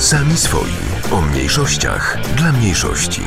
Sami 0.00 0.36
swoi. 0.36 0.72
O 1.12 1.20
mniejszościach 1.20 2.18
dla 2.36 2.52
mniejszości. 2.52 3.22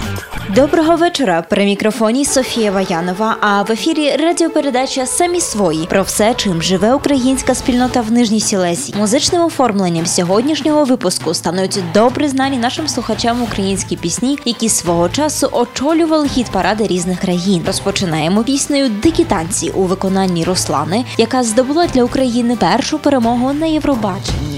Доброго 0.55 0.95
вечора. 0.95 1.41
При 1.41 1.65
мікрофоні 1.65 2.25
Софія 2.25 2.71
Ваянова. 2.71 3.37
А 3.41 3.61
в 3.61 3.71
ефірі 3.71 4.15
радіопередача 4.15 5.05
Самі 5.05 5.41
свої 5.41 5.85
про 5.85 6.03
все, 6.03 6.33
чим 6.33 6.61
живе 6.61 6.93
українська 6.93 7.55
спільнота 7.55 8.01
в 8.01 8.11
Нижній 8.11 8.39
Сілезі. 8.39 8.93
Музичним 8.97 9.41
оформленням 9.41 10.05
сьогоднішнього 10.05 10.83
випуску 10.83 11.33
стануть 11.33 11.79
добре 11.93 12.29
знані 12.29 12.57
нашим 12.57 12.87
слухачам 12.87 13.41
українські 13.41 13.97
пісні, 13.97 14.39
які 14.45 14.69
свого 14.69 15.09
часу 15.09 15.49
очолювали 15.51 16.27
хіт 16.27 16.51
паради 16.51 16.87
різних 16.87 17.19
країн. 17.19 17.63
Розпочинаємо 17.67 18.43
піснею 18.43 18.89
Дикі 18.89 19.23
танці 19.23 19.69
у 19.69 19.83
виконанні 19.83 20.43
Руслани, 20.43 21.05
яка 21.17 21.43
здобула 21.43 21.87
для 21.87 22.03
України 22.03 22.55
першу 22.55 22.99
перемогу 22.99 23.53
на 23.53 23.65
Євробаченні. 23.65 24.52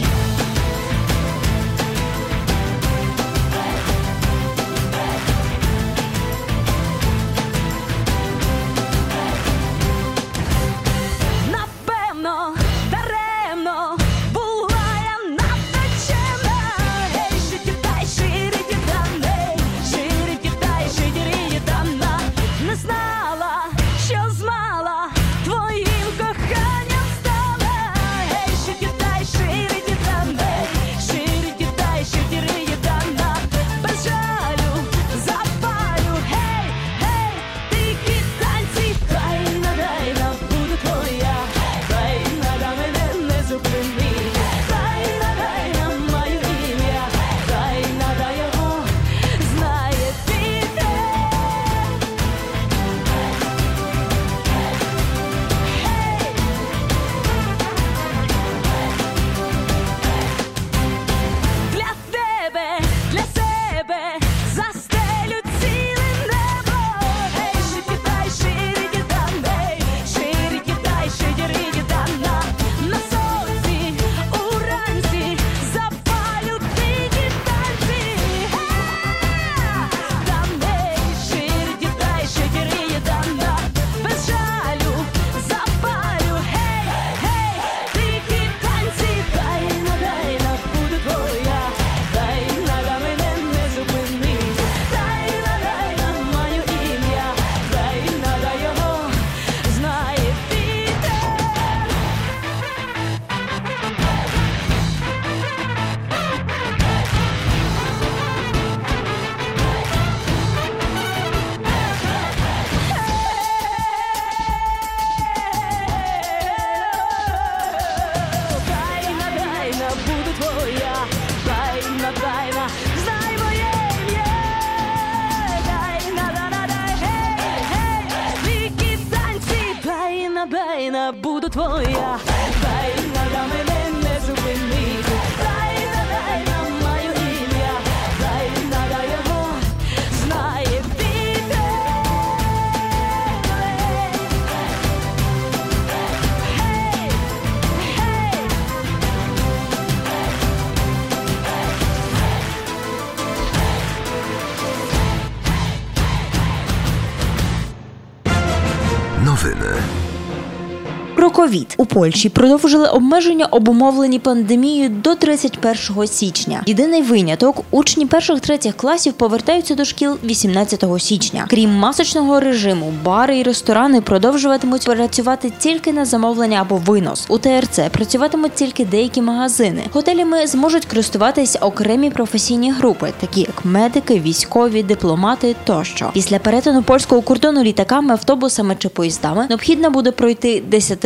Про 161.25 161.31
ковід 161.31 161.75
у 161.77 161.85
Польщі 161.85 162.29
продовжили 162.29 162.87
обмеження, 162.87 163.45
обумовлені 163.45 164.19
пандемією 164.19 164.89
до 164.89 165.15
31 165.15 166.07
січня. 166.07 166.63
Єдиний 166.65 167.01
виняток 167.01 167.63
учні 167.71 168.05
перших 168.05 168.39
третіх 168.39 168.77
класів 168.77 169.13
повертаються 169.13 169.75
до 169.75 169.85
шкіл 169.85 170.17
18 170.23 170.85
січня. 170.99 171.45
Крім 171.49 171.69
масочного 171.69 172.39
режиму, 172.39 172.93
бари 173.05 173.39
і 173.39 173.43
ресторани 173.43 174.01
продовжуватимуть 174.01 174.85
працювати 174.85 175.51
тільки 175.59 175.93
на 175.93 176.05
замовлення 176.05 176.61
або 176.61 176.75
винос. 176.75 177.25
У 177.29 177.37
ТРЦ 177.37 177.79
працюватимуть 177.91 178.53
тільки 178.53 178.85
деякі 178.85 179.21
магазини. 179.21 179.81
Готелями 179.93 180.47
зможуть 180.47 180.85
користуватись 180.85 181.57
окремі 181.61 182.09
професійні 182.09 182.71
групи, 182.71 183.13
такі 183.19 183.41
як 183.41 183.65
медики, 183.65 184.19
військові, 184.19 184.83
дипломати 184.83 185.55
тощо. 185.63 186.09
Після 186.13 186.39
перетину 186.39 186.83
польського 186.83 187.21
кордону 187.21 187.63
літаками, 187.63 188.11
автобусами 188.13 188.75
чи 188.79 188.89
поїздами 188.89 189.45
необхідно 189.49 189.91
буде 189.91 190.11
пройти 190.11 190.63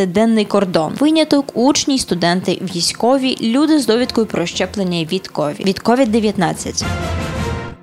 10-денний 0.09 0.45
кордон. 0.45 0.93
Виняток 0.99 1.45
учні, 1.53 1.99
студенти, 1.99 2.61
військові, 2.75 3.37
люди 3.41 3.79
з 3.79 3.85
довідкою 3.85 4.27
про 4.27 4.45
щеплення 4.45 5.03
від 5.03 5.29
COVID. 5.33 5.65
від 5.65 5.79
COVID-19. 5.79 6.83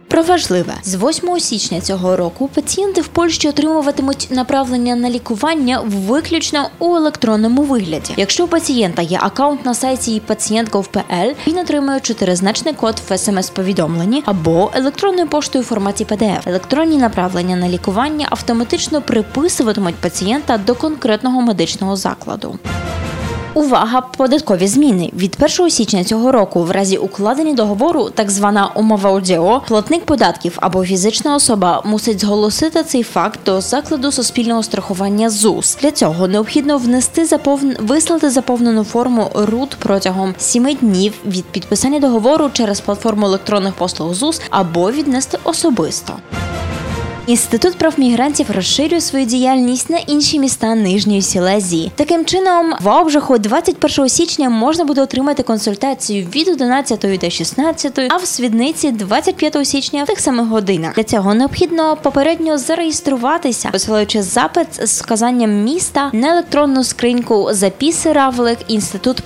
Про 0.08 0.22
важливе 0.22 0.74
з 0.82 0.94
8 0.94 1.40
січня 1.40 1.80
цього 1.80 2.16
року 2.16 2.50
пацієнти 2.54 3.00
в 3.00 3.08
Польщі 3.08 3.48
отримуватимуть 3.48 4.28
направлення 4.30 4.96
на 4.96 5.10
лікування 5.10 5.80
виключно 5.84 6.70
у 6.78 6.96
електронному 6.96 7.62
вигляді. 7.62 8.14
Якщо 8.16 8.44
у 8.44 8.48
пацієнта 8.48 9.02
є 9.02 9.18
акаунт 9.22 9.64
на 9.64 9.74
сайті 9.74 10.22
«Пацієнтка.ПЛ», 10.26 11.30
він 11.46 11.58
отримує 11.58 12.00
чотиризначний 12.00 12.74
код 12.74 12.94
в 13.08 13.18
смс-повідомленні 13.18 14.22
або 14.26 14.70
електронною 14.74 15.28
поштою 15.28 15.64
у 15.64 15.66
форматі 15.66 16.04
PDF. 16.04 16.40
Електронні 16.46 16.96
направлення 16.96 17.56
на 17.56 17.68
лікування 17.68 18.26
автоматично 18.30 19.02
приписуватимуть 19.02 19.94
пацієнта 19.94 20.58
до 20.58 20.74
конкретного 20.74 21.40
медичного 21.40 21.96
закладу. 21.96 22.58
Увага! 23.56 24.00
Податкові 24.00 24.66
зміни 24.66 25.10
від 25.16 25.36
1 25.58 25.70
січня 25.70 26.04
цього 26.04 26.32
року, 26.32 26.62
в 26.62 26.70
разі 26.70 26.96
укладення 26.96 27.52
договору, 27.52 28.10
так 28.10 28.30
звана 28.30 28.70
умова 28.74 29.10
ОДІО, 29.10 29.62
платник 29.68 30.04
податків 30.04 30.58
або 30.60 30.84
фізична 30.84 31.34
особа 31.34 31.82
мусить 31.84 32.20
зголосити 32.20 32.82
цей 32.82 33.02
факт 33.02 33.40
до 33.46 33.60
закладу 33.60 34.12
суспільного 34.12 34.62
страхування 34.62 35.30
ЗУС. 35.30 35.78
Для 35.82 35.90
цього 35.90 36.28
необхідно 36.28 36.78
внести 36.78 37.24
заповн... 37.24 37.76
вислати 37.80 38.30
заповнену 38.30 38.84
форму 38.84 39.30
РУД 39.34 39.76
протягом 39.78 40.34
7 40.38 40.74
днів 40.80 41.12
від 41.26 41.44
підписання 41.44 42.00
договору 42.00 42.50
через 42.52 42.80
платформу 42.80 43.26
електронних 43.26 43.74
послуг 43.74 44.14
ЗУС 44.14 44.40
або 44.50 44.92
віднести 44.92 45.38
особисто. 45.44 46.12
Інститут 47.26 47.78
прав 47.78 47.94
мігрантів 47.96 48.50
розширює 48.50 49.00
свою 49.00 49.24
діяльність 49.24 49.90
на 49.90 49.98
інші 49.98 50.38
міста 50.38 50.74
Нижньої 50.74 51.22
Сілезії. 51.22 51.92
Таким 51.94 52.24
чином, 52.24 52.74
в 52.80 52.88
Обжаху 52.88 53.38
21 53.38 54.08
січня 54.08 54.50
можна 54.50 54.84
буде 54.84 55.02
отримати 55.02 55.42
консультацію 55.42 56.26
від 56.34 56.48
11 56.48 57.18
до 57.20 57.30
16, 57.30 57.98
а 57.98 58.16
в 58.16 58.26
Свідниці 58.26 58.90
25 58.90 59.66
січня 59.66 60.04
в 60.04 60.06
тих 60.06 60.20
самих 60.20 60.46
годинах. 60.46 60.94
Для 60.94 61.04
цього 61.04 61.34
необхідно 61.34 61.96
попередньо 62.02 62.58
зареєструватися, 62.58 63.68
посилаючи 63.72 64.22
запит 64.22 64.88
з 64.88 65.02
вказанням 65.02 65.64
міста 65.64 66.10
на 66.12 66.32
електронну 66.32 66.84
скриньку 66.84 67.48
запіси 67.52 68.12
равлик 68.12 68.58
інститут 68.68 69.22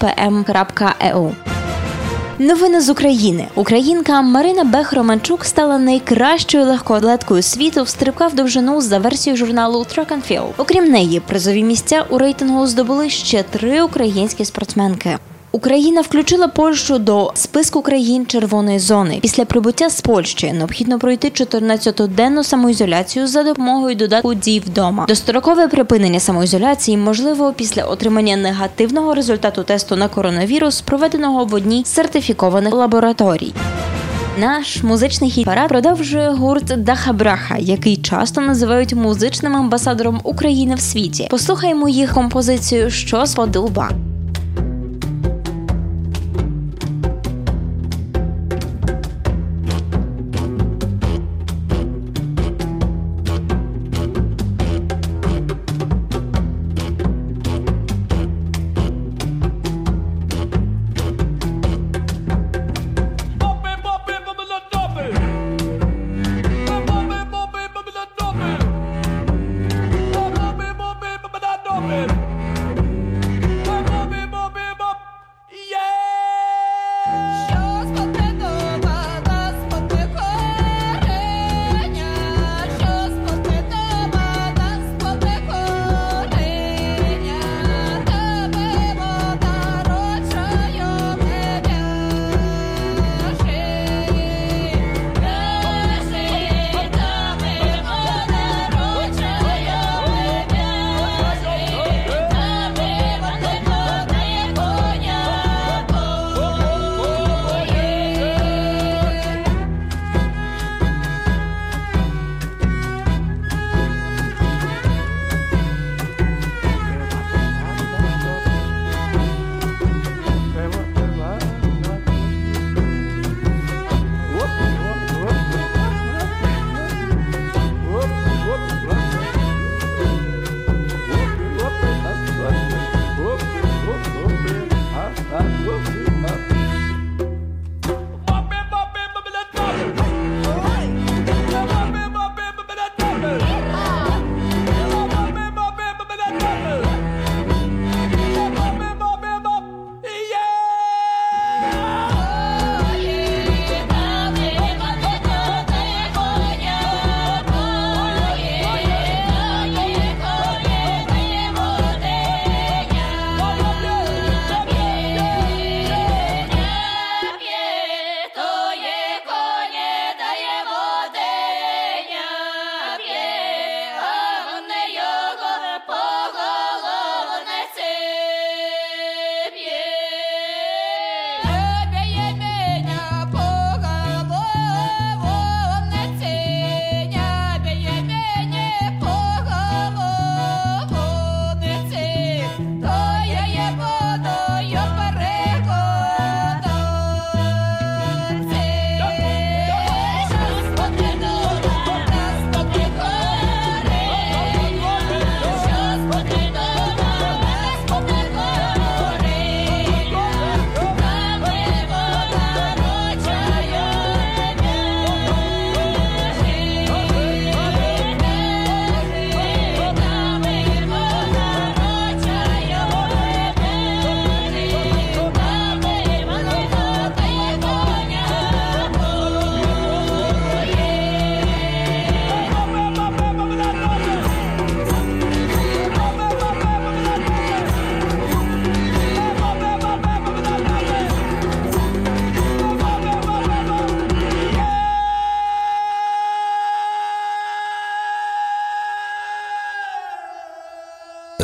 Новини 2.40 2.80
з 2.80 2.88
України. 2.90 3.48
Українка 3.54 4.22
Марина 4.22 4.64
Бех 4.64 4.92
Романчук 4.92 5.44
стала 5.44 5.78
найкращою 5.78 6.64
легкоатлеткою 6.64 7.42
світу 7.42 7.82
в 7.82 7.88
стрибках 7.88 8.32
в 8.32 8.34
довжину 8.34 8.80
за 8.80 8.98
версією 8.98 9.36
журналу 9.36 9.78
Track 9.78 10.06
and 10.06 10.30
Field. 10.30 10.52
Окрім 10.56 10.84
неї, 10.84 11.20
призові 11.20 11.62
місця 11.62 12.04
у 12.10 12.18
рейтингу 12.18 12.66
здобули 12.66 13.10
ще 13.10 13.42
три 13.42 13.82
українські 13.82 14.44
спортсменки. 14.44 15.18
Україна 15.52 16.00
включила 16.00 16.48
Польщу 16.48 16.98
до 16.98 17.32
списку 17.34 17.82
країн 17.82 18.26
червоної 18.26 18.78
зони. 18.78 19.18
Після 19.22 19.44
прибуття 19.44 19.90
з 19.90 20.00
Польщі 20.00 20.52
необхідно 20.52 20.98
пройти 20.98 21.28
14-денну 21.28 22.44
самоізоляцію 22.44 23.26
за 23.26 23.42
допомогою 23.42 23.94
додатку 23.94 24.34
дій 24.34 24.62
вдома. 24.66 25.06
Дострокове 25.08 25.68
припинення 25.68 26.20
самоізоляції 26.20 26.96
можливо 26.96 27.52
після 27.56 27.84
отримання 27.84 28.36
негативного 28.36 29.14
результату 29.14 29.62
тесту 29.62 29.96
на 29.96 30.08
коронавірус, 30.08 30.80
проведеного 30.80 31.44
в 31.44 31.54
одній 31.54 31.84
з 31.84 31.88
сертифікованих 31.88 32.74
лабораторій. 32.74 33.52
Наш 34.40 34.82
музичний 34.82 35.30
хіт-парад 35.30 35.68
продовжує 35.68 36.30
гурт 36.30 36.64
Даха 36.64 37.12
Браха, 37.12 37.56
який 37.58 37.96
часто 37.96 38.40
називають 38.40 38.94
музичним 38.94 39.56
амбасадором 39.56 40.20
України 40.24 40.74
в 40.74 40.80
світі. 40.80 41.28
Послухаємо 41.30 41.88
їх 41.88 42.14
композицію 42.14 42.90
Що 42.90 43.26
сподоба. 43.26 43.90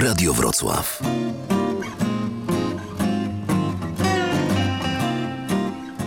Radio 0.06 0.32
Wrocław. 0.32 1.00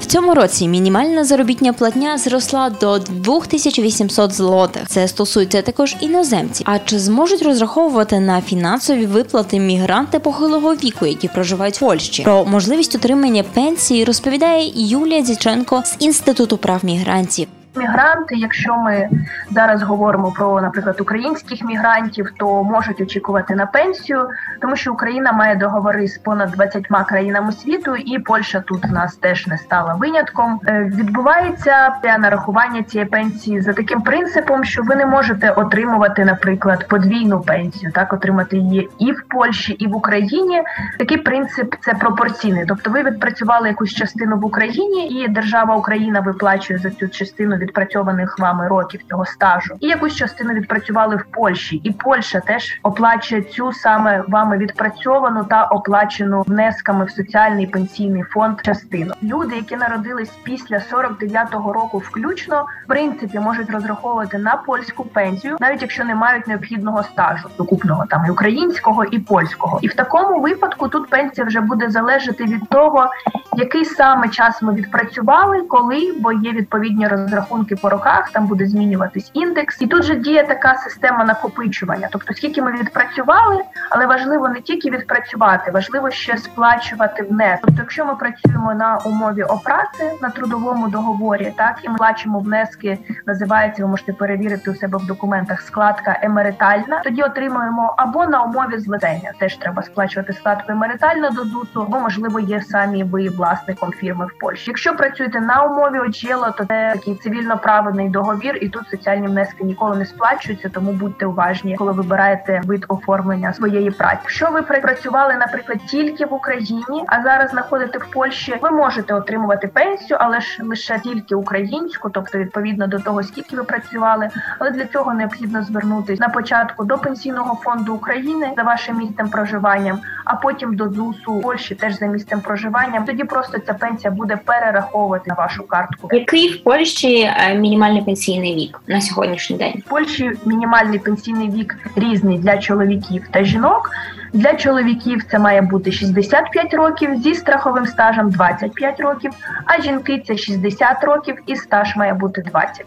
В 0.01 0.05
цьому 0.05 0.33
році 0.33 0.67
мінімальна 0.67 1.23
заробітня 1.23 1.73
платня 1.73 2.17
зросла 2.17 2.69
до 2.69 2.99
2800 2.99 4.33
злотих. 4.33 4.87
Це 4.87 5.07
стосується 5.07 5.61
також 5.61 5.95
іноземців. 5.99 6.65
А 6.69 6.79
чи 6.79 6.99
зможуть 6.99 7.41
розраховувати 7.41 8.19
на 8.19 8.41
фінансові 8.41 9.05
виплати 9.05 9.59
мігранти 9.59 10.19
похилого 10.19 10.73
віку, 10.75 11.05
які 11.05 11.27
проживають 11.27 11.75
в 11.75 11.79
Польщі? 11.79 12.23
Про 12.23 12.45
можливість 12.45 12.95
отримання 12.95 13.43
пенсії 13.43 14.03
розповідає 14.03 14.71
Юлія 14.75 15.21
Дяченко 15.21 15.83
з 15.85 15.95
інституту 15.99 16.57
прав 16.57 16.79
мігрантів. 16.83 17.47
Мігранти, 17.75 18.35
якщо 18.35 18.77
ми 18.77 19.09
зараз 19.51 19.81
говоримо 19.83 20.31
про, 20.31 20.61
наприклад, 20.61 21.01
українських 21.01 21.63
мігрантів, 21.63 22.31
то 22.37 22.63
можуть 22.63 23.01
очікувати 23.01 23.55
на 23.55 23.65
пенсію, 23.65 24.27
тому 24.61 24.75
що 24.75 24.93
Україна 24.93 25.31
має 25.31 25.55
договори 25.55 26.07
з 26.07 26.17
понад 26.17 26.51
20 26.51 26.87
країнами 27.07 27.51
світу, 27.51 27.95
і 27.95 28.19
Польща 28.19 28.59
тут 28.59 28.85
в 28.85 28.91
нас 28.91 29.15
теж 29.15 29.47
не 29.47 29.57
стала 29.57 29.93
винятком. 29.93 30.59
Е, 30.67 30.91
Відбувається 30.95 31.95
нарахування 32.19 32.83
цієї 32.83 33.09
пенсії 33.09 33.61
за 33.61 33.73
таким 33.73 34.01
принципом, 34.01 34.63
що 34.63 34.83
ви 34.83 34.95
не 34.95 35.05
можете 35.05 35.51
отримувати, 35.51 36.25
наприклад, 36.25 36.87
подвійну 36.87 37.41
пенсію, 37.41 37.91
так 37.91 38.13
отримати 38.13 38.57
її 38.57 38.89
і 38.99 39.11
в 39.11 39.23
Польщі, 39.27 39.73
і 39.73 39.87
в 39.87 39.95
Україні. 39.95 40.63
Такий 40.99 41.17
принцип 41.17 41.75
це 41.81 41.93
пропорційний. 41.93 42.65
Тобто, 42.67 42.91
ви 42.91 43.03
відпрацювали 43.03 43.67
якусь 43.67 43.93
частину 43.93 44.37
в 44.37 44.45
Україні, 44.45 45.07
і 45.07 45.27
держава 45.27 45.75
Україна 45.75 46.19
виплачує 46.19 46.79
за 46.79 46.89
цю 46.89 47.07
частину 47.07 47.58
відпрацьованих 47.59 48.39
вами 48.39 48.67
років 48.67 49.01
цього 49.09 49.25
стажу, 49.25 49.75
і 49.79 49.87
якусь 49.87 50.15
частину 50.15 50.53
відпрацювали 50.53 51.15
в 51.15 51.25
Польщі, 51.31 51.75
і 51.83 51.91
Польща 51.91 52.39
теж 52.39 52.79
оплачує 52.83 53.41
цю 53.41 53.73
саме 53.73 54.23
вами 54.27 54.57
відпрацьовану 54.57 55.43
та 55.43 55.63
оплачену 55.63 56.43
внесками 56.47 57.05
в 57.05 57.11
соціальний 57.11 57.67
пенсійний 57.67 58.23
фонд 58.23 58.57
частину. 58.63 59.13
Люди, 59.23 59.55
які 59.55 59.75
народились 59.75 60.31
після 60.43 60.77
49-го 60.77 61.73
року, 61.73 61.97
включно 61.97 62.65
в 62.85 62.87
принципі 62.87 63.39
можуть 63.39 63.69
розраховувати 63.69 64.37
на 64.37 64.55
польську 64.55 65.03
пенсію, 65.03 65.57
навіть 65.59 65.81
якщо 65.81 66.03
не 66.03 66.15
мають 66.15 66.47
необхідного 66.47 67.03
стажу 67.03 67.49
сукупного 67.57 68.05
там 68.05 68.25
і 68.25 68.29
українського 68.29 69.03
і 69.03 69.19
польського. 69.19 69.79
І 69.81 69.87
в 69.87 69.93
такому 69.93 70.41
випадку 70.41 70.87
тут 70.87 71.09
пенсія 71.09 71.47
вже 71.47 71.61
буде 71.61 71.89
залежати 71.89 72.43
від 72.43 72.69
того, 72.69 73.07
який 73.55 73.85
саме 73.85 74.29
час 74.29 74.61
ми 74.61 74.73
відпрацювали, 74.73 75.61
коли, 75.61 76.13
бо 76.19 76.31
є 76.31 76.51
відповідні 76.51 77.07
розрахунки 77.07 77.48
по 77.81 77.89
роках, 77.89 78.31
там 78.31 78.47
буде 78.47 78.67
змінюватись 78.67 79.31
індекс, 79.33 79.81
і 79.81 79.87
тут 79.87 80.03
же 80.03 80.15
діє 80.15 80.43
така 80.43 80.75
система 80.75 81.23
накопичування. 81.23 82.09
Тобто, 82.11 82.33
скільки 82.33 82.61
ми 82.61 82.71
відпрацювали, 82.71 83.63
але 83.89 84.05
важливо 84.05 84.49
не 84.49 84.61
тільки 84.61 84.89
відпрацювати, 84.89 85.71
важливо 85.71 86.11
ще 86.11 86.37
сплачувати 86.37 87.23
внесок. 87.23 87.59
Тобто, 87.65 87.81
якщо 87.81 88.05
ми 88.05 88.15
працюємо 88.15 88.73
на 88.73 88.97
умові 88.97 89.43
опраці 89.43 90.03
на 90.21 90.29
трудовому 90.29 90.87
договорі, 90.87 91.53
так 91.57 91.79
і 91.83 91.89
ми 91.89 91.97
плачемо 91.97 92.39
внески, 92.39 92.97
називається, 93.25 93.83
ви 93.83 93.89
можете 93.89 94.13
перевірити 94.13 94.71
у 94.71 94.75
себе 94.75 94.97
в 94.97 95.05
документах 95.05 95.61
складка 95.61 96.19
емеритальна. 96.21 97.01
Тоді 97.03 97.23
отримуємо 97.23 97.93
або 97.97 98.25
на 98.25 98.43
умові 98.43 98.79
злетення, 98.79 99.31
теж 99.39 99.57
треба 99.57 99.83
сплачувати 99.83 100.33
складку 100.33 100.71
емеритальна 100.71 101.29
до 101.29 101.43
ЗУСу, 101.43 101.81
або 101.81 101.99
можливо 101.99 102.39
є 102.39 102.61
самі 102.61 103.03
ви 103.03 103.29
власником 103.29 103.91
фірми 103.91 104.25
в 104.25 104.39
Польщі. 104.39 104.63
Якщо 104.67 104.95
працюєте 104.95 105.41
на 105.41 105.63
умові 105.63 105.99
очіла, 105.99 106.51
то 106.51 106.65
це 106.65 106.91
такий 106.95 107.15
цивільно-правильний 107.39 108.09
договір, 108.09 108.57
і 108.61 108.69
тут 108.69 108.89
соціальні 108.89 109.27
внески 109.27 109.63
ніколи 109.63 109.97
не 109.97 110.05
сплачуються, 110.05 110.69
тому 110.69 110.91
будьте 110.91 111.25
уважні, 111.25 111.75
коли 111.75 111.91
вибираєте 111.91 112.61
вид 112.65 112.85
оформлення 112.87 113.53
своєї 113.53 113.91
праці. 113.91 114.19
Якщо 114.23 114.51
ви 114.51 114.61
працювали, 114.61 115.35
наприклад, 115.35 115.79
тільки 115.87 116.25
в 116.25 116.33
Україні, 116.33 117.03
а 117.07 117.23
зараз 117.23 117.51
знаходите 117.51 117.97
в 117.97 118.05
Польщі, 118.11 118.55
ви 118.61 118.71
можете 118.71 119.13
отримувати 119.13 119.67
пенсію, 119.67 120.17
але 120.19 120.41
ж 120.41 120.63
лише 120.63 120.99
тільки 120.99 121.35
українську, 121.35 122.09
тобто 122.09 122.37
відповідно 122.37 122.87
до 122.87 122.99
того, 122.99 123.23
скільки 123.23 123.55
ви 123.55 123.63
працювали. 123.63 124.29
Але 124.59 124.71
для 124.71 124.85
цього 124.85 125.13
необхідно 125.13 125.63
звернутися 125.63 126.23
на 126.23 126.29
початку 126.29 126.83
до 126.83 126.97
пенсійного 126.97 127.55
фонду 127.55 127.93
України 127.93 128.51
за 128.57 128.63
вашим 128.63 128.97
місцем 128.97 129.29
проживанням, 129.29 129.99
а 130.25 130.35
потім 130.35 130.75
до 130.75 130.89
ЗУСу 130.89 131.39
Польщі 131.41 131.75
теж 131.75 131.99
за 131.99 132.05
місцем 132.05 132.41
проживання. 132.41 133.03
Тоді 133.07 133.23
просто 133.23 133.59
ця 133.59 133.73
пенсія 133.73 134.11
буде 134.11 134.39
перераховувати 134.45 135.29
на 135.29 135.35
вашу 135.35 135.67
картку. 135.67 136.09
Який 136.11 136.49
в 136.53 136.63
Польщі 136.63 137.28
мінімальний 137.55 138.01
пенсійний 138.01 138.55
вік 138.55 138.81
на 138.87 139.01
сьогоднішній 139.01 139.57
день? 139.57 139.83
В 139.85 139.89
Польщі 139.89 140.31
мінімальний 140.45 140.99
пенсійний 140.99 141.49
вік 141.49 141.77
різний 141.95 142.37
для 142.37 142.57
чоловіків 142.57 143.27
та 143.31 143.43
жінок. 143.43 143.91
Для 144.33 144.53
чоловіків 144.53 145.23
це 145.31 145.39
має 145.39 145.61
бути 145.61 145.91
65 145.91 146.73
років 146.73 147.21
зі 147.21 147.35
страховим 147.35 147.85
стажем 147.85 148.29
25 148.29 148.99
років, 148.99 149.31
а 149.65 149.81
жінки 149.81 150.23
це 150.27 150.37
60 150.37 151.03
років 151.03 151.35
і 151.45 151.55
стаж 151.55 151.95
має 151.95 152.13
бути 152.13 152.41
20. 152.41 152.85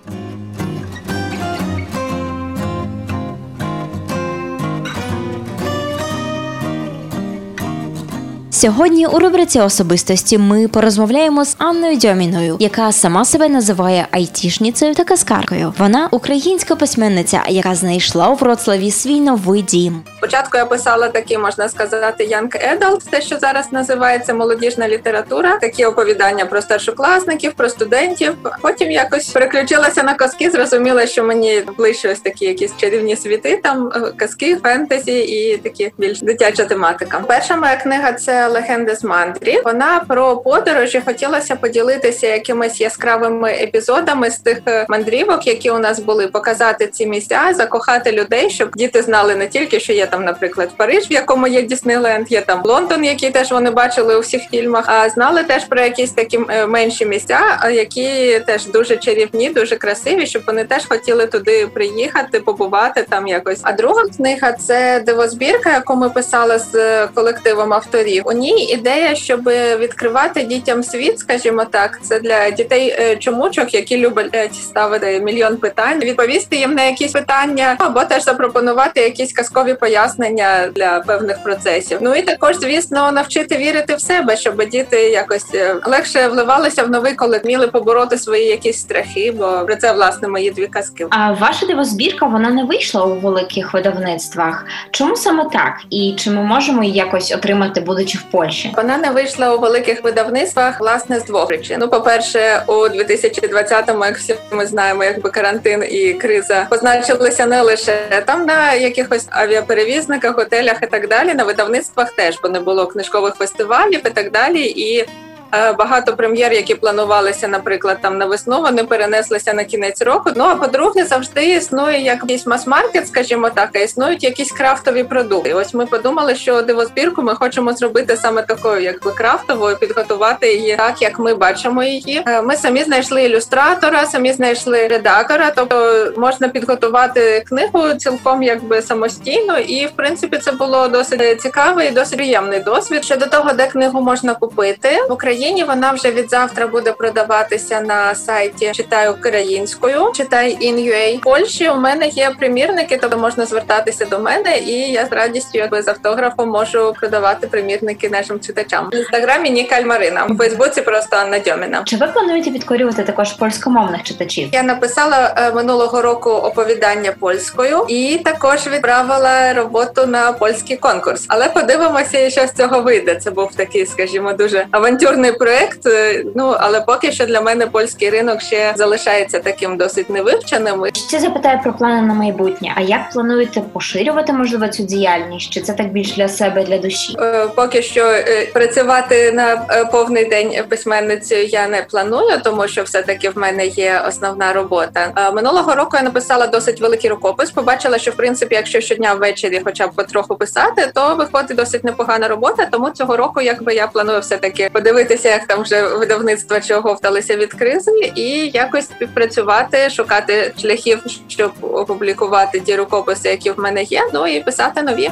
Сьогодні 8.63 9.07
у 9.07 9.19
рубриці 9.19 9.61
особистості 9.61 10.39
ми 10.39 10.69
порозмовляємо 10.69 11.45
з 11.45 11.55
Анною 11.59 11.97
Дьоміною, 11.97 12.57
яка 12.61 12.93
сама 12.93 13.25
себе 13.25 13.49
називає 13.49 14.07
айтішницею 14.11 14.95
та 14.95 15.05
каскаркою. 15.05 15.75
Вона 15.79 16.09
українська 16.11 16.77
письменниця, 16.77 17.43
яка 17.49 17.75
знайшла 17.75 18.29
у 18.29 18.35
Вроцлаві 18.35 18.91
свій 18.91 19.21
новий 19.21 19.63
дім. 19.63 20.03
Спочатку 20.17 20.59
я 20.59 20.67
писала 20.67 21.09
такі, 21.09 21.39
можна 21.39 21.69
сказати, 21.69 22.25
young 22.25 22.79
adult, 22.79 23.11
те, 23.11 23.23
що 23.23 23.39
зараз 23.39 23.73
називається 23.73 24.35
молодіжна 24.35 24.89
література, 24.89 25.59
такі 25.59 25.85
оповідання 25.85 26.47
про 26.47 26.63
старшокласників, 26.63 27.53
про 27.53 27.69
студентів. 27.69 28.35
Потім 28.61 28.91
якось 28.91 29.29
переключилася 29.29 30.03
на 30.03 30.15
казки, 30.15 30.51
зрозуміла, 30.51 31.07
що 31.07 31.25
мені 31.25 31.63
ближче 31.79 32.13
ось 32.13 32.21
такі 32.21 32.45
якісь 32.45 32.73
чарівні 32.77 33.17
світи, 33.17 33.61
там 33.63 33.93
е, 33.95 34.13
казки, 34.17 34.57
фентезі 34.57 35.19
і 35.19 35.57
такі 35.57 35.93
більш 35.99 36.21
дитяча 36.21 36.65
тематика. 36.65 37.23
Перша 37.27 37.57
моя 37.57 37.77
книга 37.77 38.13
це 38.13 38.52
легенди 38.53 38.97
з 38.97 39.05
мандрі. 39.05 39.61
Вона 39.65 40.05
про 40.09 40.37
подорожі. 40.37 41.03
Хотілося 41.05 41.57
поділитися 41.57 42.27
якимись 42.27 42.81
яскравими 42.81 43.51
епізодами 43.51 44.31
з 44.31 44.39
тих 44.39 44.59
е, 44.69 44.87
мандрівок, 44.89 45.47
які 45.47 45.71
у 45.71 45.79
нас 45.79 46.01
були, 46.01 46.29
показати 46.29 46.87
ці 46.87 47.07
місця, 47.07 47.41
закохати 47.55 48.13
людей, 48.13 48.51
щоб 48.51 48.71
діти 48.77 49.03
знали 49.03 49.35
не 49.35 49.47
тільки, 49.47 49.81
що 49.81 49.93
є 49.93 50.07
там, 50.07 50.25
наприклад, 50.25 50.71
Париж, 50.77 51.11
в 51.11 51.13
якому 51.13 51.47
є 51.47 51.63
Діснейленд, 51.63 52.33
є 52.33 52.41
там 52.41 52.63
Лондон, 52.65 53.05
який 53.05 53.31
теж 53.31 53.53
вони 53.53 53.71
бачили 53.71 54.17
у 54.17 54.21
всіх 54.21 54.43
фільмах. 54.51 54.85
А 54.89 55.09
знали 55.09 55.43
теж 55.43 55.65
про 55.65 55.81
якісь 55.81 56.11
такі 56.11 56.41
е, 56.49 56.67
менші 56.67 57.07
місця, 57.07 57.41
які 57.73 58.39
теж 58.47 58.67
дуже 58.67 58.97
чарівні, 58.97 59.51
дуже 59.51 59.77
красиві, 59.77 60.27
щоб 60.27 60.43
вони 60.47 60.65
теж 60.65 60.87
хотіли 60.87 61.27
туди 61.27 61.67
приїхати, 61.67 62.41
побувати 62.41 63.07
там 63.09 63.27
якось. 63.27 63.61
А 63.63 63.73
друга 63.73 64.03
книга 64.17 64.53
це 64.53 65.03
дивозбірка, 65.07 65.73
яку 65.73 65.97
ми 65.97 66.11
писали 66.11 66.59
з 66.59 66.75
е, 66.75 67.09
колективом 67.15 67.73
авторів. 67.73 68.23
У 68.27 68.33
ній 68.43 68.65
ідея, 68.65 69.15
щоб 69.15 69.41
відкривати 69.79 70.43
дітям 70.43 70.83
світ, 70.83 71.19
скажімо 71.19 71.65
так, 71.65 71.99
це 72.03 72.21
для 72.21 72.51
дітей 72.51 72.97
е, 72.99 73.17
чомучок, 73.17 73.75
які 73.75 73.99
люблять 73.99 74.55
ставити 74.55 75.21
мільйон 75.21 75.57
питань, 75.57 76.01
відповісти 76.01 76.57
їм 76.57 76.75
на 76.75 76.85
якісь 76.85 77.13
питання, 77.13 77.77
або 77.79 78.05
теж 78.05 78.25
запропонувати 78.25 79.01
якісь 79.01 79.33
казкові 79.33 79.75
пояснення 79.75 80.69
для 80.75 81.01
певних 81.01 81.43
процесів. 81.43 81.99
Ну 82.01 82.15
і 82.15 82.23
також, 82.23 82.57
звісно, 82.57 83.13
навчити 83.13 83.57
вірити 83.57 83.95
в 83.95 84.01
себе, 84.01 84.37
щоб 84.37 84.69
діти 84.69 84.97
якось 84.97 85.55
е, 85.55 85.77
легше 85.85 86.29
вливалися 86.29 86.83
в 86.83 86.91
новий 86.91 87.15
колектив, 87.15 87.43
вміли 87.43 87.69
побороти 87.69 88.19
свої 88.19 88.47
якісь 88.47 88.81
страхи. 88.81 89.35
Бо 89.39 89.65
про 89.67 89.77
це 89.77 89.93
власне 89.93 90.29
мої 90.29 90.51
дві 90.51 90.67
казки. 90.67 91.07
А 91.11 91.33
ваша 91.33 91.67
дивозбірка 91.67 92.27
вона 92.27 92.51
не 92.51 92.65
вийшла 92.65 93.05
у 93.05 93.15
великих 93.15 93.75
видавництвах. 93.75 94.65
Чому 94.91 95.17
саме 95.17 95.45
так? 95.53 95.73
І 95.91 96.15
чи 96.19 96.31
ми 96.31 96.43
можемо 96.43 96.85
якось 96.85 97.33
отримати, 97.33 97.81
будучи 97.81 98.19
в 98.19 98.23
Польщі? 98.33 98.73
Вона 98.77 98.99
не 98.99 99.11
вийшла 99.11 99.55
у 99.55 99.61
великих 99.61 100.05
видавництвах 100.05 100.81
власне 100.81 101.21
з 101.21 101.25
двох 101.25 101.49
причин. 101.49 101.77
Ну, 101.81 101.89
по-перше, 101.89 102.63
у 102.67 102.73
2020-му, 102.73 104.05
як 104.05 104.17
всі 104.17 104.35
ми 104.51 104.67
знаємо, 104.67 105.05
якби 105.05 105.31
карантин 105.31 105.85
і 105.91 106.15
криза 106.15 106.67
позначилися 106.71 107.47
не 107.47 107.63
лише 107.63 108.23
там 108.27 108.47
на 108.47 108.73
якихось 108.75 109.27
авіаперевізниках, 109.31 110.37
готелях 110.37 110.83
і 110.83 110.87
так 110.87 111.09
далі, 111.09 111.35
на 111.35 111.45
видавництвах 111.45 112.13
теж, 112.13 112.39
бо 112.43 112.49
не 112.49 112.61
було 112.61 112.87
книжкових 112.87 113.35
фестивалів 113.35 114.01
і 114.07 114.11
так 114.11 114.31
далі. 114.31 114.63
І 114.65 115.07
багато 115.53 116.17
прем'єр, 116.17 116.53
які 116.53 116.75
планувалися, 116.75 117.49
наприклад, 117.49 117.99
там 118.01 118.19
на 118.19 118.27
весну, 118.27 118.61
вони 118.61 118.85
перенеслися 118.85 119.55
на 119.55 119.65
кінець 119.65 120.03
року. 120.03 120.31
Ну 120.37 120.45
а 120.45 120.55
по-друге, 120.55 121.05
завжди 121.05 121.51
існує 121.51 122.01
якийсь 122.01 122.47
мас-маркет, 122.47 123.09
скажімо 123.09 123.51
так, 123.51 123.71
а 123.75 123.79
існують 123.79 124.25
якісь 124.25 124.53
крафтові 124.53 125.05
продукти. 125.05 125.55
Ось 125.55 125.75
ми 125.75 125.87
подумали, 125.87 126.35
що 126.35 126.63
дивозбірку 126.63 127.23
ми 127.23 127.35
хочемо 127.35 127.73
зробити 127.73 128.17
саме 128.17 128.43
такою, 128.43 128.83
якби 128.83 129.13
крафтовою, 129.13 129.77
підготувати 129.77 130.55
її 130.55 130.77
так, 130.77 131.03
як 131.03 131.19
ми 131.19 131.35
бачимо 131.35 131.83
її. 131.83 132.23
Е, 132.27 132.43
Ми 132.43 132.57
самі 132.57 132.85
знайшли 132.85 133.23
ілюстратора, 133.25 134.07
самі 134.07 134.33
знайшли 134.33 134.89
редактора, 134.89 135.53
тобто 135.57 136.13
можна 136.17 136.49
підготувати 136.49 137.45
книгу 137.49 137.95
цілком 137.95 138.43
якби 138.43 138.83
самостійно, 138.83 139.59
і 139.59 139.87
в 139.87 139.91
принципі 139.91 140.39
це 140.39 140.53
було 140.53 140.89
досить 140.89 141.41
цікавий 141.41 141.89
і 141.89 141.91
досить 141.91 142.17
приємний 142.17 142.61
досвід. 142.61 143.05
Щодо 143.05 143.27
того, 143.27 143.53
де 143.53 143.67
книгу 143.67 144.01
можна 144.01 144.35
купити 144.35 144.89
в 145.09 145.13
Україні. 145.13 145.42
Україні. 145.43 145.65
Вона 145.65 145.93
вже 145.93 146.11
від 146.11 146.31
завтра 146.31 146.67
буде 146.67 146.93
продаватися 146.93 147.81
на 147.81 148.15
сайті 148.15 148.71
Читай 148.73 149.11
українською, 149.11 150.13
читай 150.15 150.59
in.ua. 150.63 151.19
В 151.19 151.21
Польщі 151.21 151.69
у 151.69 151.77
мене 151.77 152.09
є 152.09 152.31
примірники, 152.39 152.99
тобто 153.01 153.19
можна 153.19 153.47
звертатися 153.47 154.05
до 154.05 154.19
мене, 154.19 154.59
і 154.59 154.93
я 154.93 155.07
з 155.07 155.13
радістю, 155.13 155.59
якби 155.59 155.83
з 155.83 155.89
автографом, 155.89 156.49
можу 156.49 156.95
продавати 157.01 157.47
примірники 157.47 158.09
нашим 158.09 158.41
читачам. 158.41 158.89
В 158.93 158.97
інстаграмі 158.97 159.51
Нікаль 159.51 159.85
Марина, 159.85 160.27
у 160.31 160.37
Фейсбуці 160.37 160.83
просто 160.83 161.17
Анна 161.17 161.39
Дьоміна. 161.39 161.83
Чи 161.85 161.97
ви 161.97 162.07
плануєте 162.07 162.51
підкорювати 162.51 163.03
також 163.03 163.33
польськомовних 163.33 164.03
читачів? 164.03 164.49
Я 164.53 164.63
написала 164.63 165.35
е, 165.37 165.53
минулого 165.53 166.03
року 166.03 166.31
оповідання 166.31 167.13
польською 167.21 167.85
і 167.89 168.21
також 168.25 168.67
відправила 168.67 169.55
роботу 169.55 170.07
на 170.07 170.33
польський 170.33 170.77
конкурс. 170.77 171.25
Але 171.29 171.49
подивимося, 171.49 172.31
що 172.31 172.47
з 172.47 172.53
цього 172.53 172.81
вийде. 172.81 173.15
Це 173.15 173.31
був 173.31 173.55
такий, 173.57 173.87
скажімо, 173.87 174.33
дуже 174.33 174.67
авантюрний 174.71 175.32
проект. 175.33 175.87
Е, 175.87 176.25
Ну 176.35 176.57
але 176.61 176.81
поки 176.81 177.13
що 177.13 177.27
для 177.27 177.41
мене 177.41 177.67
польський 177.67 178.11
ринок 178.11 178.41
ще 178.41 178.73
залишається 178.77 179.39
таким 179.39 179.77
досить 179.77 180.11
невивченим. 180.11 180.85
Ще 181.09 181.19
запитаю 181.19 181.59
про 181.63 181.73
плани 181.73 182.03
на 182.03 182.15
майбутнє. 182.15 182.73
А 182.77 182.81
як 182.81 183.11
плануєте 183.13 183.61
поширювати 183.61 184.33
можливо 184.33 184.69
цю 184.69 184.83
діяльність? 184.83 185.51
Чи 185.51 185.61
це 185.61 185.73
так 185.73 185.93
більш 185.93 186.17
для 186.17 186.29
себе, 186.29 186.65
для 186.65 186.79
душі? 186.79 187.17
Е, 187.21 187.47
Поки 187.55 187.83
що 187.83 188.05
е, 188.07 188.47
працювати 188.53 189.33
на 189.33 189.57
повний 189.93 190.25
день 190.25 190.53
письменницею 190.69 191.47
я 191.47 191.69
не 191.69 191.83
планую, 191.83 192.41
тому 192.45 192.69
що 192.69 192.83
все 192.83 193.03
таки 193.03 193.31
в 193.31 193.39
мене 193.39 193.67
є 193.67 194.03
основна 194.09 194.53
робота. 194.53 195.31
Минулого 195.35 195.75
року 195.75 195.97
я 195.97 196.03
написала 196.03 196.47
досить 196.47 196.81
великий 196.81 197.11
рукопис. 197.11 197.51
Побачила, 197.51 197.99
що 197.99 198.11
в 198.11 198.15
принципі, 198.15 198.55
якщо 198.55 198.81
щодня 198.81 199.15
ввечері, 199.15 199.61
хоча 199.65 199.87
б 199.87 199.93
потроху 199.93 200.35
писати, 200.35 200.91
то 200.95 201.15
виходить 201.15 201.57
досить 201.57 201.85
непогана 201.85 202.29
робота. 202.29 202.67
Тому 202.73 202.91
цього 202.91 203.17
року, 203.17 203.41
якби 203.41 203.75
я 203.75 203.87
планую 203.87 204.21
все 204.21 204.37
таки 204.37 204.71
подивитися, 204.73 205.12
як 205.25 205.47
там 205.47 205.63
вже 205.63 205.83
видавництва 205.83 206.61
чи 206.61 206.75
оговталися 206.75 207.37
від 207.37 207.55
кризи, 207.55 208.13
і 208.17 208.51
якось 208.55 208.85
співпрацювати, 208.85 209.91
шукати 209.91 210.53
шляхів, 210.61 211.03
щоб 211.29 211.53
опублікувати 211.63 212.61
ті 212.61 212.77
рукописи, 212.77 213.29
які 213.29 213.51
в 213.51 213.59
мене 213.59 213.83
є. 213.83 214.03
Ну 214.15 214.27
і 214.27 214.41
писати 214.41 214.83
нові. 214.83 215.11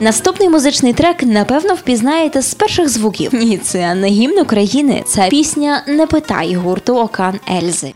Наступний 0.00 0.48
музичний 0.48 0.92
трек, 0.92 1.22
напевно, 1.22 1.74
впізнаєте 1.74 2.42
з 2.42 2.54
перших 2.54 2.88
звуків. 2.88 3.34
Ні, 3.34 3.58
це 3.58 3.94
не 3.94 4.08
гімн 4.08 4.38
України, 4.38 5.02
це 5.06 5.28
пісня 5.30 5.82
Не 5.86 6.06
питай 6.06 6.54
гурту 6.54 6.96
Окан 6.96 7.40
Ельзи. 7.50 7.92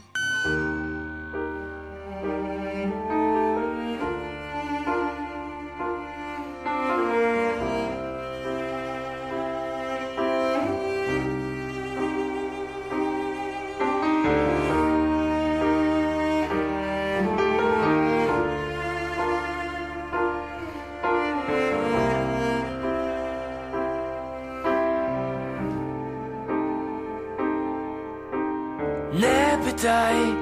Не 29.85 30.33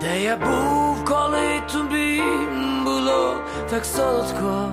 де 0.00 0.22
я 0.22 0.36
був, 0.36 1.04
коли 1.04 1.62
тобі 1.72 2.22
було 2.84 3.34
так 3.70 3.84
солодко, 3.84 4.72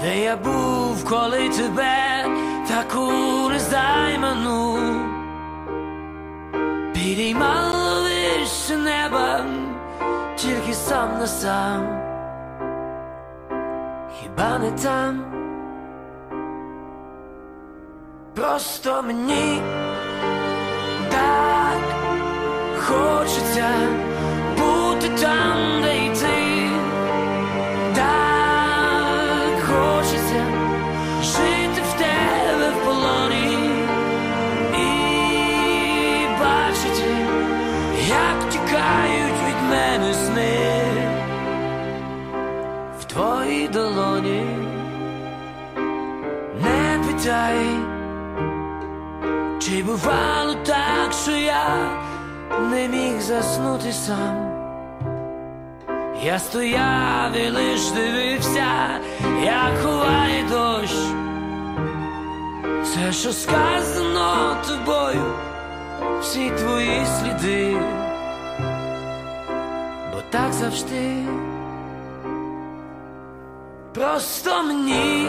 де 0.00 0.24
я 0.24 0.36
був, 0.36 1.04
коли 1.10 1.48
тебе 1.48 2.26
таку 2.68 3.12
незайману 3.50 4.78
підіймало 6.94 8.02
вище 8.02 8.76
неба, 8.76 9.44
тільки 10.36 10.74
сам 10.74 11.18
на 11.18 11.26
сам, 11.26 11.86
хіба 14.20 14.58
не 14.58 14.70
там? 14.70 15.24
Просто 18.34 19.02
мені 19.02 19.62
бувало 49.88 50.54
так, 50.54 51.12
що 51.22 51.30
я 51.30 51.90
не 52.70 52.88
міг 52.88 53.20
заснути 53.20 53.92
сам? 53.92 54.36
Я 56.22 56.38
стояв 56.38 57.36
і 57.36 57.50
лиш 57.50 57.90
дивився, 57.90 59.00
як 59.42 59.78
ховає 59.82 60.44
дощ. 60.50 60.92
Все, 62.82 63.12
що 63.12 63.32
сказано 63.32 64.56
тобою, 64.66 65.24
всі 66.20 66.50
твої 66.50 67.06
сліди, 67.06 67.76
бо 70.12 70.22
так 70.30 70.52
завжди, 70.52 71.16
просто 73.94 74.62
мені 74.62 75.28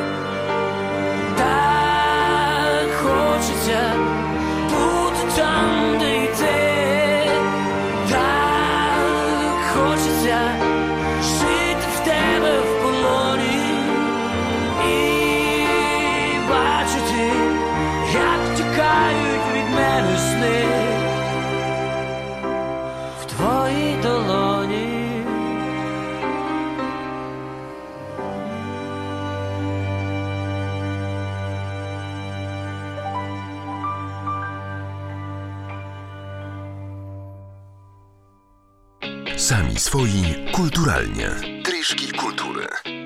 Sami 39.40 39.80
swoi 39.80 40.36
kulturalnie. 40.52 41.30
Triszki 41.64 42.12
kultury. 42.12 42.99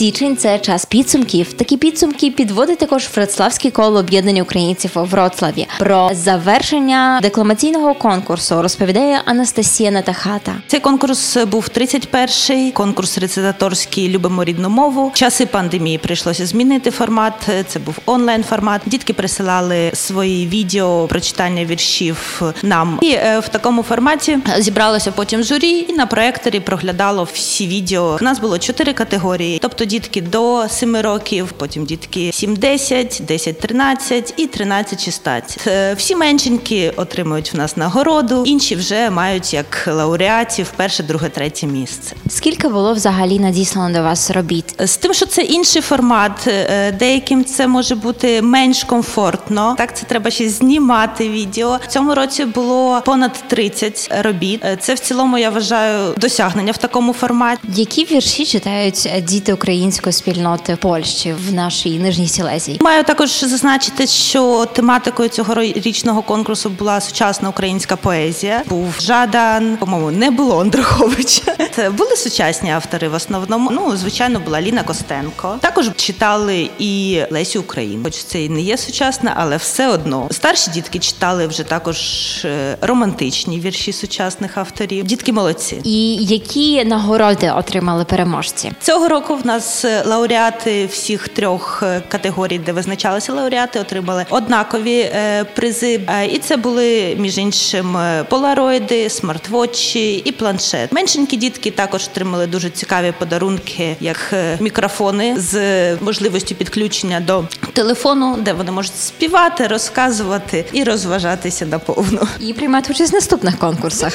Січень 0.00 0.36
це 0.36 0.58
час 0.58 0.84
підсумків. 0.84 1.52
Такі 1.52 1.76
підсумки 1.76 2.30
підводить 2.30 2.78
також 2.78 3.04
Фредславське 3.04 3.70
коло 3.70 3.98
об'єднання 3.98 4.42
українців 4.42 4.90
у 4.94 5.04
Вроцлаві. 5.04 5.66
Про 5.78 6.10
завершення 6.12 7.18
декламаційного 7.22 7.94
конкурсу 7.94 8.62
розповідає 8.62 9.20
Анастасія 9.24 9.90
Натахата. 9.90 10.52
Цей 10.66 10.80
конкурс 10.80 11.36
був 11.36 11.68
31-й, 11.76 12.70
конкурс 12.72 13.18
рецитаторський 13.18 14.08
Любимо 14.08 14.44
рідну 14.44 14.68
мову. 14.68 15.10
Часи 15.14 15.46
пандемії 15.46 15.98
прийшлося 15.98 16.46
змінити 16.46 16.90
формат. 16.90 17.34
Це 17.66 17.78
був 17.78 17.98
онлайн 18.06 18.44
формат. 18.44 18.82
Дітки 18.86 19.12
присилали 19.12 19.90
свої 19.94 20.46
відео 20.46 21.06
про 21.06 21.20
читання 21.20 21.64
віршів 21.64 22.42
нам. 22.62 22.98
І 23.02 23.10
е, 23.10 23.38
в 23.38 23.48
такому 23.48 23.82
форматі 23.82 24.38
зібралося 24.58 25.12
потім 25.12 25.42
журі 25.42 25.86
і 25.88 25.92
на 25.92 26.06
проекторі 26.06 26.60
проглядало 26.60 27.28
всі 27.32 27.66
відео. 27.66 28.18
У 28.20 28.24
нас 28.24 28.38
було 28.38 28.58
чотири 28.58 28.92
категорії, 28.92 29.58
тобто 29.62 29.86
дітки 29.90 30.20
до 30.20 30.68
7 30.68 30.96
років, 30.96 31.52
потім 31.56 31.84
дітки 31.84 32.20
7-10, 32.20 33.22
10-13 33.26 34.34
і 34.36 34.46
13-16. 34.46 35.68
Е, 35.68 35.94
Всі 35.94 36.16
меншенькі 36.16 36.92
отримують 36.96 37.54
в 37.54 37.56
нас 37.56 37.76
нагороду, 37.76 38.42
інші 38.46 38.74
вже 38.76 39.10
мають 39.10 39.54
як 39.54 39.88
лауреатів 39.92 40.72
перше, 40.76 41.02
друге, 41.02 41.28
третє 41.28 41.66
місце. 41.66 42.16
Скільки 42.28 42.68
було 42.68 42.94
взагалі 42.94 43.38
надіслано 43.38 43.94
до 43.94 44.02
вас 44.02 44.30
робіт? 44.30 44.74
З 44.78 44.96
тим, 44.96 45.14
що 45.14 45.26
це 45.26 45.42
інший 45.42 45.82
формат, 45.82 46.46
е, 46.46 46.92
деяким 46.92 47.44
це 47.44 47.66
може 47.66 47.94
бути 47.94 48.42
менш 48.42 48.84
комфортно. 48.84 49.74
Так, 49.78 49.96
це 49.96 50.06
треба 50.06 50.30
ще 50.30 50.48
знімати 50.48 51.28
відео. 51.28 51.78
В 51.82 51.86
цьому 51.86 52.14
році 52.14 52.44
було 52.44 53.02
понад 53.04 53.44
30 53.48 54.10
робіт. 54.22 54.64
Е, 54.64 54.76
Це 54.80 54.94
в 54.94 54.98
цілому 54.98 55.38
я 55.38 55.50
вважаю 55.50 56.14
досягнення 56.16 56.72
в 56.72 56.76
такому 56.76 57.12
форматі. 57.12 57.60
Які 57.74 58.04
вірші 58.04 58.46
читають 58.46 59.06
е, 59.06 59.20
діти 59.20 59.52
українською 59.52 59.79
української 59.80 60.12
спільноти 60.12 60.76
Польщі 60.76 61.32
в 61.48 61.52
нашій 61.52 61.98
нижній 61.98 62.28
Сілезії. 62.28 62.78
Маю 62.80 63.04
також 63.04 63.40
зазначити, 63.40 64.06
що 64.06 64.66
тематикою 64.72 65.28
цього 65.28 65.54
річного 65.54 66.22
конкурсу 66.22 66.70
була 66.70 67.00
сучасна 67.00 67.48
українська 67.48 67.96
поезія. 67.96 68.62
Був 68.68 68.94
Жадан, 69.00 69.76
по-моєму, 69.76 70.10
не 70.10 70.30
було 70.30 70.60
Андруховича. 70.60 71.54
Це 71.74 71.90
були 71.90 72.16
сучасні 72.16 72.70
автори 72.70 73.08
в 73.08 73.14
основному. 73.14 73.70
Ну, 73.70 73.96
звичайно, 73.96 74.40
була 74.40 74.60
Ліна 74.60 74.82
Костенко. 74.82 75.58
Також 75.60 75.90
читали 75.96 76.70
і 76.78 77.22
Лесю 77.30 77.60
Україн, 77.60 78.04
хоч 78.04 78.14
це 78.14 78.42
і 78.42 78.48
не 78.48 78.60
є 78.60 78.76
сучасна, 78.76 79.32
але 79.36 79.56
все 79.56 79.88
одно. 79.88 80.28
Старші 80.30 80.70
дітки 80.70 80.98
читали 80.98 81.46
вже 81.46 81.62
також 81.62 81.98
е, 82.44 82.76
романтичні 82.80 83.60
вірші 83.60 83.92
сучасних 83.92 84.58
авторів. 84.58 85.04
Дітки 85.04 85.32
молодці. 85.32 85.80
І 85.84 86.16
які 86.16 86.84
нагороди 86.84 87.50
отримали 87.50 88.04
переможці? 88.04 88.72
Цього 88.80 89.08
року 89.08 89.36
в 89.36 89.46
нас 89.46 89.69
е, 89.84 90.02
лауреати 90.06 90.86
всіх 90.86 91.28
трьох 91.28 91.82
е, 91.82 92.02
категорій, 92.08 92.58
де 92.58 92.72
визначалися 92.72 93.32
лауреати, 93.32 93.80
отримали 93.80 94.26
однакові 94.30 94.98
е, 94.98 95.44
призи. 95.44 96.00
І 96.32 96.38
це 96.38 96.56
були 96.56 97.16
між 97.18 97.38
іншим 97.38 97.98
полароїди, 98.28 99.10
смартвотчі 99.10 100.14
і 100.16 100.32
планшет. 100.32 100.92
Меншенькі 100.92 101.36
дітки 101.36 101.70
також 101.70 102.08
отримали 102.12 102.46
дуже 102.46 102.70
цікаві 102.70 103.12
подарунки, 103.18 103.96
як 104.00 104.34
мікрофони 104.60 105.34
з 105.38 105.96
можливістю 105.96 106.54
підключення 106.54 107.20
до 107.20 107.44
телефону, 107.72 108.36
де 108.40 108.52
вони 108.52 108.72
можуть 108.72 108.96
співати, 108.96 109.66
розказувати 109.66 110.64
і 110.72 110.84
розважатися 110.84 111.66
наповну. 111.66 112.20
І 112.40 112.52
приймати 112.52 112.92
участь 112.92 113.12
в 113.12 113.14
наступних 113.14 113.58
конкурсах. 113.58 114.12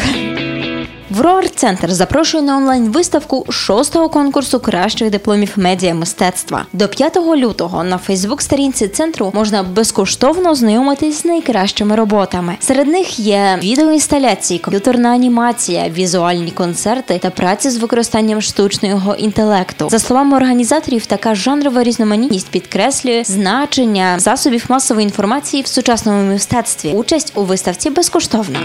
Врор 1.09 1.49
Центр 1.49 1.91
запрошує 1.91 2.43
на 2.43 2.57
онлайн-виставку 2.57 3.45
шостого 3.49 4.09
конкурсу 4.09 4.59
кращих 4.59 5.09
дипломів 5.09 5.53
медіа 5.55 5.93
мистецтва. 5.93 6.65
До 6.73 6.87
5 6.87 7.17
лютого 7.17 7.83
на 7.83 7.97
Фейсбук-сторінці 7.97 8.87
центру 8.87 9.31
можна 9.33 9.63
безкоштовно 9.63 10.51
ознайомитись 10.51 11.21
з 11.21 11.25
найкращими 11.25 11.95
роботами. 11.95 12.57
Серед 12.59 12.87
них 12.87 13.19
є 13.19 13.59
відеоінсталяції, 13.63 14.59
комп'ютерна 14.59 15.09
анімація, 15.09 15.89
візуальні 15.89 16.51
концерти 16.51 17.19
та 17.21 17.29
праці 17.29 17.69
з 17.69 17.77
використанням 17.77 18.41
штучного 18.41 19.15
інтелекту. 19.15 19.89
За 19.89 19.99
словами 19.99 20.37
організаторів, 20.37 21.05
така 21.05 21.35
жанрова 21.35 21.83
різноманітність 21.83 22.49
підкреслює 22.49 23.23
значення 23.25 24.19
засобів 24.19 24.65
масової 24.69 25.03
інформації 25.03 25.63
в 25.63 25.67
сучасному 25.67 26.31
мистецтві. 26.31 26.93
Участь 26.93 27.31
у 27.35 27.43
виставці 27.43 27.89
безкоштовна. 27.89 28.59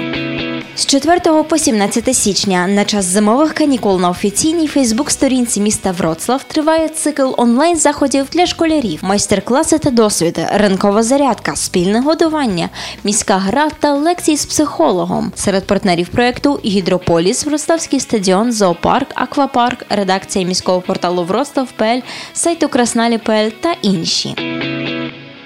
З 0.80 0.86
4 0.86 1.20
по 1.48 1.58
17 1.58 2.09
січня 2.14 2.66
на 2.66 2.84
час 2.84 3.04
зимових 3.04 3.54
канікул 3.54 4.00
на 4.00 4.10
офіційній 4.10 4.66
Фейсбук-сторінці 4.66 5.60
міста 5.60 5.90
Вроцлав 5.90 6.44
триває 6.44 6.88
цикл 6.88 7.32
онлайн-заходів 7.36 8.26
для 8.32 8.46
школярів, 8.46 8.98
майстер-класи 9.02 9.78
та 9.78 9.90
досвіди, 9.90 10.46
ранкова 10.52 11.02
зарядка, 11.02 11.56
спільне 11.56 12.00
годування, 12.00 12.68
міська 13.04 13.38
гра 13.38 13.70
та 13.80 13.94
лекції 13.94 14.36
з 14.36 14.46
психологом. 14.46 15.32
Серед 15.34 15.66
партнерів 15.66 16.08
проекту 16.08 16.60
Гідрополіс, 16.64 17.46
Вроцлавський 17.46 18.00
стадіон, 18.00 18.52
зоопарк, 18.52 19.08
аквапарк, 19.14 19.84
редакція 19.88 20.46
міського 20.46 20.80
порталу 20.80 21.24
Вроцлав.пл, 21.24 21.98
сайту 22.32 22.68
Красналі.пл 22.68 23.48
та 23.60 23.74
інші. 23.82 24.34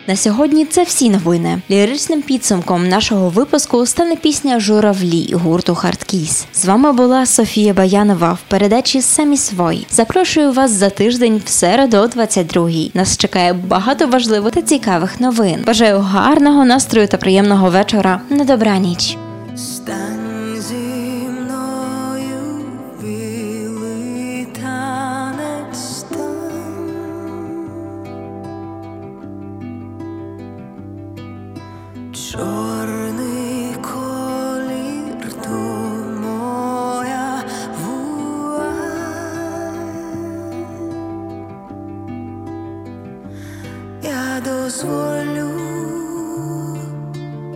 На 0.07 0.17
сьогодні 0.17 0.65
це 0.65 0.83
всі 0.83 1.11
новини. 1.11 1.61
Ліричним 1.71 2.23
підсумком 2.23 2.89
нашого 2.89 3.29
випуску 3.29 3.87
стане 3.87 4.17
пісня 4.17 4.61
Журавлі 4.61 5.35
гурту 5.35 5.75
Хардкіс. 5.75 6.47
З 6.53 6.65
вами 6.65 6.93
була 6.93 7.27
Софія 7.27 7.75
Баянова 7.75 8.33
в 8.33 8.39
передачі 8.49 9.03
Самі 9.03 9.37
свої. 9.37 9.87
Запрошую 9.91 10.53
вас 10.53 10.71
за 10.71 10.91
тиждень 10.91 11.43
в 11.45 11.49
середу 11.49 11.97
о 11.97 12.07
22-й. 12.07 12.91
Нас 12.95 13.17
чекає 13.17 13.53
багато 13.53 14.07
важливих 14.07 14.55
та 14.55 14.63
цікавих 14.63 15.21
новин. 15.21 15.65
Бажаю 15.67 15.99
гарного 15.99 16.65
настрою 16.65 17.09
та 17.09 17.17
приємного 17.17 17.71
вечора. 17.71 18.21
На 18.31 18.45
добраніч. 18.45 19.17
Стань 19.57 20.24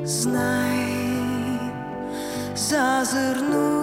знай, 0.08 1.60
зазирнути 2.56 3.77